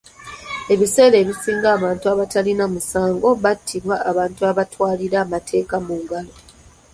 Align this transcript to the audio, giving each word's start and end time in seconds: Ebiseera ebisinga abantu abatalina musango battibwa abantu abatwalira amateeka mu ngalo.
Ebiseera 0.73 1.15
ebisinga 1.23 1.67
abantu 1.77 2.05
abatalina 2.13 2.65
musango 2.73 3.29
battibwa 3.43 3.95
abantu 4.09 4.41
abatwalira 4.51 5.17
amateeka 5.25 5.75
mu 5.85 5.95
ngalo. 6.01 6.33